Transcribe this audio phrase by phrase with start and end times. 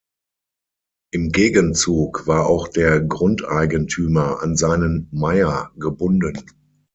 [1.11, 6.41] Im Gegenzug war auch der Grundeigentümer an seinen Meier gebunden.